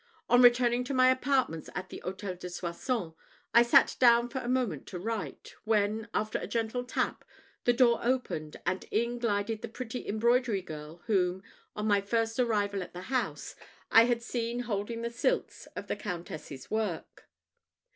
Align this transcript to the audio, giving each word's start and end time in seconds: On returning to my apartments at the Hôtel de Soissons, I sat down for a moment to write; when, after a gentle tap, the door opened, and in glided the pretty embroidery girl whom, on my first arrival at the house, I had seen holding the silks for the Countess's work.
On 0.27 0.41
returning 0.41 0.83
to 0.85 0.95
my 0.95 1.11
apartments 1.11 1.69
at 1.75 1.89
the 1.89 2.01
Hôtel 2.03 2.39
de 2.39 2.49
Soissons, 2.49 3.13
I 3.53 3.61
sat 3.61 3.97
down 3.99 4.29
for 4.29 4.39
a 4.39 4.49
moment 4.49 4.87
to 4.87 4.97
write; 4.97 5.53
when, 5.63 6.07
after 6.11 6.39
a 6.39 6.47
gentle 6.47 6.83
tap, 6.83 7.23
the 7.65 7.73
door 7.73 7.99
opened, 8.01 8.57
and 8.65 8.83
in 8.85 9.19
glided 9.19 9.61
the 9.61 9.67
pretty 9.67 10.07
embroidery 10.07 10.63
girl 10.63 11.03
whom, 11.05 11.43
on 11.75 11.85
my 11.85 12.01
first 12.01 12.39
arrival 12.39 12.81
at 12.81 12.93
the 12.93 13.13
house, 13.13 13.55
I 13.91 14.05
had 14.05 14.23
seen 14.23 14.61
holding 14.61 15.03
the 15.03 15.11
silks 15.11 15.67
for 15.75 15.83
the 15.83 15.95
Countess's 15.95 16.71
work. 16.71 17.29